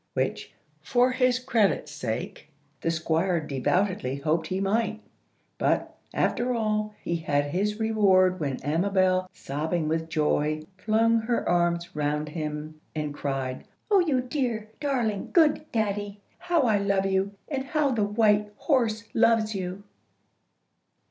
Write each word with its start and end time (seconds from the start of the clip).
Which, 0.13 0.51
for 0.81 1.11
his 1.11 1.37
credit's 1.37 1.91
sake, 1.91 2.49
the 2.79 2.89
Squire 2.89 3.39
devoutly 3.39 4.15
hoped 4.15 4.47
he 4.47 4.59
might. 4.59 4.99
But, 5.59 5.95
after 6.11 6.55
all, 6.55 6.95
he 7.03 7.17
had 7.17 7.45
his 7.51 7.79
reward 7.79 8.39
when 8.39 8.57
Amabel, 8.63 9.29
sobbing 9.31 9.87
with 9.87 10.09
joy, 10.09 10.63
flung 10.75 11.19
her 11.19 11.47
arms 11.47 11.95
round 11.95 12.29
him, 12.29 12.81
and 12.95 13.13
cried,— 13.13 13.65
"Oh, 13.91 13.99
you 13.99 14.21
dear, 14.21 14.69
darling, 14.79 15.29
good 15.33 15.65
daddy! 15.71 16.19
How 16.39 16.61
I 16.63 16.79
love 16.79 17.05
you 17.05 17.33
and 17.47 17.65
how 17.65 17.91
the 17.91 18.03
white 18.03 18.49
horse 18.57 19.03
loves 19.13 19.53
you!" 19.53 19.83